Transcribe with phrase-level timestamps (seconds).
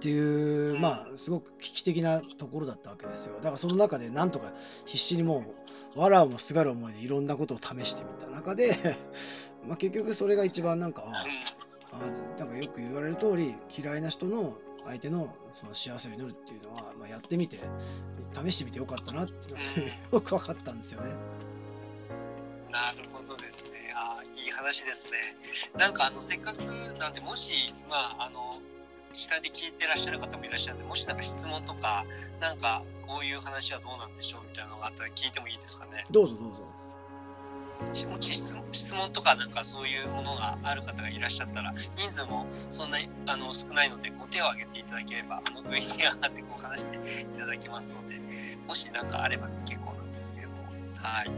[0.00, 3.34] っていう、まあ、すごく危機的なところだったわけですよ。
[3.36, 4.54] だからその中でなんとか
[4.86, 5.44] 必死にも
[5.94, 8.96] う、わらをもすがる思いでいろんなことを試してみた中で、
[9.68, 11.26] まあ結局それが一番なんか、あ
[11.92, 17.60] あなんかよく言われる通り、嫌いな人の相手のその幸せを祈るっていうのは、まあ、やってみて、
[18.32, 21.10] 試してみてよかったなっていうのが よく分かったんですよね。
[22.70, 23.92] なるほどですね。
[23.94, 25.36] あいい話ですね。
[25.76, 26.60] なんかあのせっかく
[26.98, 28.60] なんでもしまああの
[29.12, 32.04] 下で聞いてらっしゃる方もいらっしゃるんでもしなんか質問とか
[32.40, 36.04] なんかこういう話はどうなんでしょうみたいなのがあったら聞いてもいいですかね。
[36.10, 36.64] どうぞどうぞ。
[37.80, 48.20] もし質問質問とかなんかそういうものがある方がいらっしゃったら人数もそんなにあの少ないのでこう手を挙げていただければあの上に上がってこう話していただきますので
[48.66, 50.58] もし何かあれば結構なんですけれども
[50.96, 51.30] はい、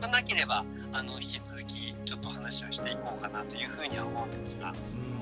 [0.00, 5.15] まあ、なければあの引き続きちょっと話をしていこうかなというふうには思うんですがうん、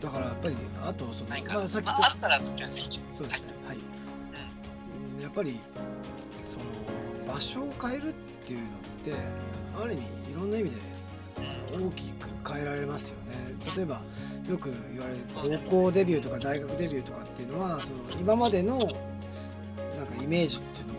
[0.00, 3.78] だからやっぱり、あとその、まあ、さっきまあ、あったらそっちのスイッチそうですね、はい。
[5.16, 5.22] うん。
[5.22, 5.60] やっぱり、
[6.42, 6.64] その
[7.32, 8.12] 場所を変えるっ
[8.46, 8.68] ていうのっ
[9.04, 9.14] て、
[9.80, 10.76] ある意味、いろんな意味で
[11.72, 13.56] 大きく変えられますよね。
[13.74, 14.02] 例えば、
[14.48, 18.94] よく言われる高校デビューとか大学デビューとかっていうのは、その今までのなんか
[20.22, 20.96] イメージっていうのを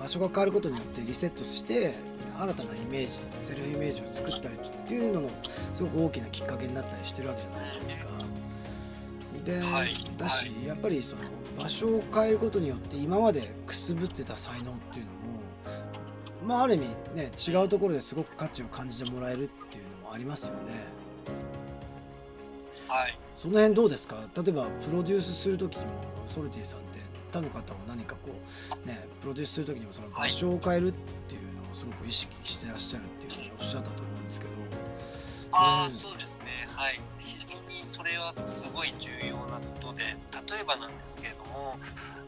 [0.00, 1.94] 場所が変わることによってリセットして、
[2.38, 5.30] 新たなイメージ、セルフイメージを作ったりっていうのの、
[5.74, 8.15] すごく大きなきっかけになったりしてるわけじゃないですか。
[9.46, 9.94] で、はい。
[10.18, 11.22] だし、はやっぱりその
[11.56, 15.16] 場所を変えることによって今までくすぶってた才能っていうのも
[16.44, 20.84] まあある意味ね違うところですごく価値を感じてもらえるっていうのもありますよね。
[22.88, 23.18] はい。
[23.34, 24.16] その辺どうですか？
[24.36, 25.92] 例えばプロデュースするときにも
[26.26, 26.98] ソルティさんって
[27.32, 28.30] 他の方も何かこ
[28.84, 30.92] うねプロデュースするときにもその場所を変えるっ
[31.28, 34.52] ていうのをすごく意識してらっしゃるっていうふうにおっしゃったと思うんですけど
[35.52, 36.25] あそうですね。
[36.76, 37.00] はい。
[37.18, 41.78] 非常にそれはすごい重要なことで、例えばなんですけれども、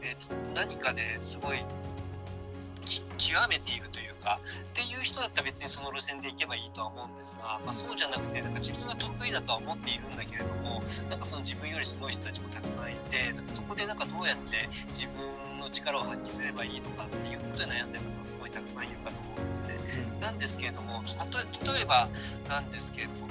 [0.01, 1.63] えーと何かですごい
[3.17, 19.77] 極めているというか、っていう人だったら別にその路線で行けばいいとは思うんですが、まあ、そうじゃなくて、なんか自分は得意だとは思っているんだけれども、なんかその自分よりすごい人たちもたくさんいて、なんかそこでなんかどうやって自分の力を発揮すればいいのかっていうことで悩んでる方がすごいたくさんいるかと思うんですね。
[20.21, 22.09] なんですけれども、例えば
[22.47, 23.27] なんですけれども、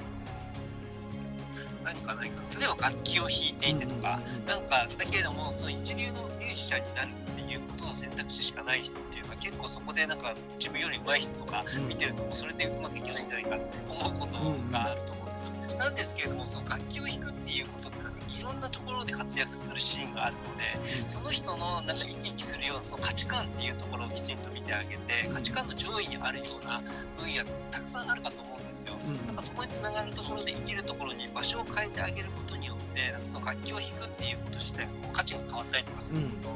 [1.88, 14.38] 何かないかな、例えば楽器を弾いていてとか、なんかだけれども、その一流のミュージシャンになるっていうことの選択肢しかない人っていうのは、結構そこでなんか自分より上手い人とかうん見てると、もうそれでうまくいけないんじゃないかって思うこと
[14.70, 15.52] があると思うんですよ。
[15.78, 26.82] なんですけれども、その楽器を弾くっていうことって、なんかいろんなところで活躍するシーンがあるので、その人のなんか生き生きするようなその価値観っていうところをきちんと見てあげて、価値観の上位にあるような
[27.16, 28.94] 分野ってたくさんあるかと思うんですよ。
[29.04, 36.48] うんなんかそこにつながるところで生きるところに場所を変えてあげることによって、なんかその楽器を弾くっていうこと自体こう価値が変わったりとかすること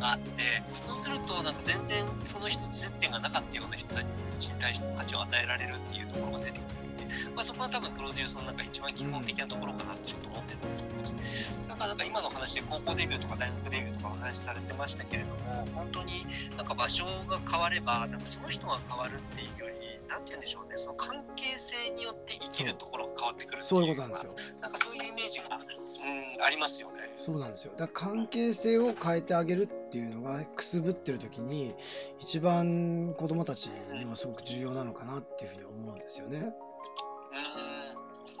[0.00, 0.42] があって、
[0.82, 6.62] そうするとなんか全然その人と接点がなかったような人たちに対して価値を与えられるっていうところが出てく
[6.98, 10.76] るんで、まあ、そこは多分プロデュースの中一番基本的なところかなってちょっと思ってると思
[11.10, 11.52] うんです。
[11.68, 16.26] だからなんか今の話で高校デビューとか大学デビューとかお話しされてましたけれども、本当に
[16.56, 24.60] なんか場所が変われば、なんかその人が変わるっていうより、なんて言うんでしょうね、その関係性によって生きるところが変わってくるっていうそういうことなんですよ。
[24.60, 27.12] なんかそういうイメージが、うん、ありますよね。
[27.16, 27.72] そうなんですよ。
[27.76, 31.74] だから関係性を変えてあげるっていうのがくすぶってる時に
[32.18, 36.38] 一番子供たちにもすごく重要なのかなっていうふうに思うんですよね。
[36.38, 36.46] うん、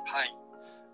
[0.04, 0.36] はい。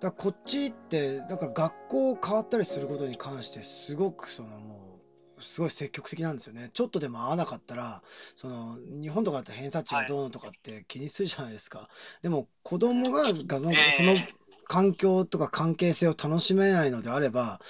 [0.01, 5.02] だからこっちってだから学校変わったりすることに関してすごくそのもう
[5.43, 6.71] すごい積極的なんですよね。
[6.73, 8.03] ちょっとでも合わなかったら
[8.35, 11.89] その日本とかだと偏差値がどうのとかって気にするじゃないですか。
[12.23, 14.15] でも子供ががそのその
[14.69, 17.61] 環境とか関係性を楽しめないのであれば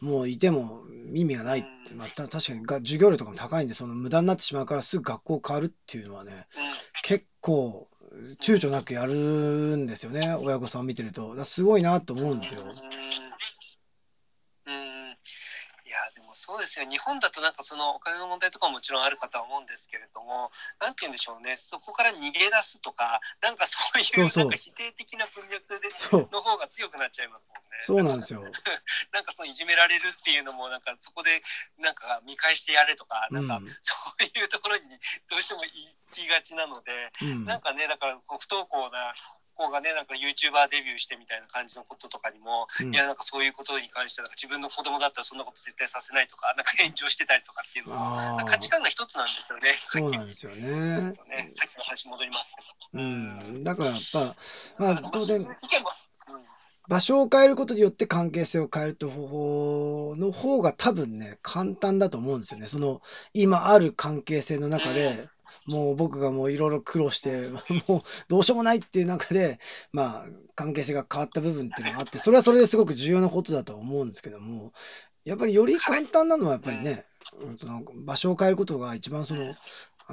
[0.00, 0.82] もういても
[1.12, 6.62] 意味がないって、まあ、た確かにが授業料とかも高いんでその無駄になってしまうからすぐ学校変わるっていうのはねうん
[7.02, 7.88] 結構
[8.40, 10.34] 躊躇なくやるんですよね。
[10.34, 11.42] 親御さんを見てると。
[11.44, 12.62] すごいなと思うんですよ。
[12.62, 12.74] うんうん
[15.84, 16.86] いやでもそうですよ。
[16.90, 20.50] 日本だとなんかそのお金の問題とかももちろんあるかとは思うんですけれども
[20.82, 21.54] なんて言うんでしょうね。
[21.54, 25.86] そこから逃げ出すとかなんかそういそうなんか否定的な文脈で
[26.34, 27.78] の方が強くなっちゃいますもんね。
[27.78, 28.42] そうなんですよ。
[29.14, 31.40] なんかそのいじめられるっていうのもなんかそこで
[31.78, 34.82] なんか見返してやれとかなんかうんそういうところに
[35.30, 35.70] どうしても行
[36.10, 37.44] きがちなので、うん。
[37.44, 39.14] なんかねだから不登校な
[39.54, 49.78] 子がねなんか YouTuber デビューしてみたいな感じのこととかにも、うんいやなんかそういうことに関してなんか自分の子供だったらそんなこと絶対させないとか なんか延長してたりとかっていうのもああ価値観が一つなんですよね。
[49.82, 52.62] そうなんですよねねさっきの話戻りますけ
[52.98, 53.02] ど。
[53.02, 54.36] うん、だからやっぱ、
[54.78, 55.46] まあ、当然、
[56.88, 62.66] 場所を変えることによって関係性を変えるって方法の方が多分ね、簡単だと思うんですよね。
[62.66, 63.00] その、
[63.32, 65.28] 今ある関係性の中で、
[65.66, 67.48] もう僕がもういろいろ苦労して、
[67.88, 69.58] もうどうしようもないっていう中で、
[69.92, 74.72] まあ、関係性が変わった部分っていうのがあって、それはそれですごく重要なことだと思うんですけども、
[75.24, 77.06] やっぱりより簡単なのはやっぱりね、
[77.56, 79.54] その場所を変えることが一番その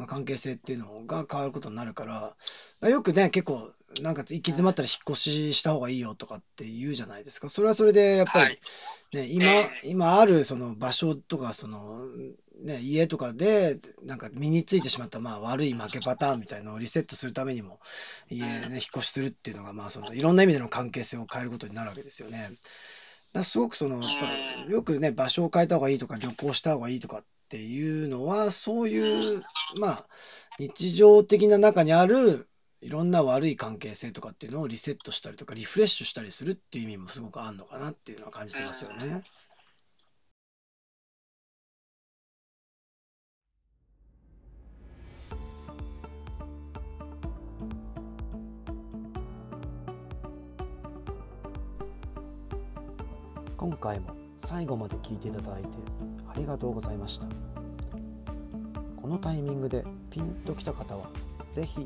[0.08, 2.36] 関係性っていうのが変わることになるか
[2.82, 7.50] ら、よくね、結構、なんか行き詰まったら引っ越しした方がいいよとかって言うじゃないですか。
[7.50, 8.60] それはそれでやっぱり、
[9.14, 12.06] ね、今、今あるその場所とか、その、
[12.62, 17.80] ね、家とかで、なんか身についてしまったまあ悪い負けパターンみたいのをリセットするためにも、
[18.30, 22.52] 家、ね、引っ越しするっていうのが、まあその、いろんな意味での関係性を変えることになるわけですよね。
[23.34, 24.02] だすごくその、
[24.68, 29.44] よくね、場所を変えた方がいいとか、旅行した方がいいとかっていうのは、そういう、
[29.80, 30.08] まあ、
[30.60, 32.49] 日常的な中にある
[32.82, 39.24] いろんな悪い関係性とかっていうのをリセットしたりとか、リフレッシュしたりするっていう意味もすごくあるのかなっていうのは感じてますよね。
[53.58, 55.70] 今回も最後まで聞いていただいて
[56.34, 57.28] ありがとうございました
[58.96, 61.10] このタイミングでピンときた方は
[61.52, 61.86] 是非